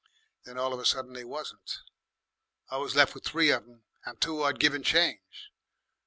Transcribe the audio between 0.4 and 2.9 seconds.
Then all of a sudden they wasn't. I